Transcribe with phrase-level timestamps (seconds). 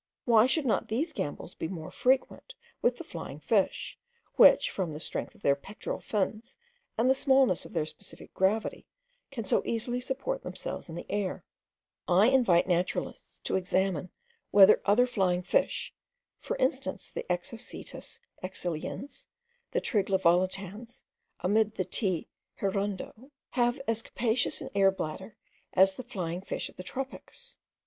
[0.25, 3.99] Why should not these gambols be more frequent with the flying fish,
[4.35, 6.57] which from the strength of their pectoral fins,
[6.97, 8.87] and the smallness of their specific gravity,
[9.29, 11.45] can so easily support themselves in the air?
[12.07, 14.09] I invite naturalists to examine
[14.49, 15.93] whether other flying fish,
[16.39, 19.27] for instance the Exocoetus exiliens,
[19.69, 21.03] the Trigla volitans,
[21.41, 22.27] amid the T.
[22.59, 25.35] hirundo, have as capacious an air bladder
[25.73, 27.59] as the flying fish of the tropics.